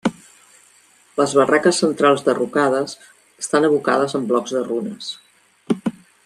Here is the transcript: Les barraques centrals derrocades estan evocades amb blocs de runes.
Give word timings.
Les 1.19 1.35
barraques 1.39 1.81
centrals 1.83 2.25
derrocades 2.29 2.95
estan 3.45 3.69
evocades 3.71 4.19
amb 4.21 4.33
blocs 4.35 4.57
de 4.57 4.65
runes. 4.71 5.13